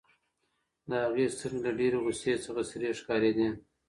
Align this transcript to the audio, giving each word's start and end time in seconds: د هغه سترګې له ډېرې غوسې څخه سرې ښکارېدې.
د 0.89 0.91
هغه 1.03 1.25
سترګې 1.35 1.59
له 1.65 1.71
ډېرې 1.79 1.97
غوسې 2.03 2.33
څخه 2.45 2.61
سرې 2.69 2.89
ښکارېدې. 2.99 3.49